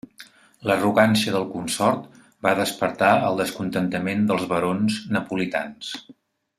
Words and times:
L'arrogància 0.69 1.33
del 1.35 1.45
consort 1.51 2.17
va 2.47 2.55
despertar 2.61 3.11
el 3.29 3.39
descontentament 3.43 4.27
dels 4.33 4.49
barons 4.55 4.99
napolitans. 5.19 5.97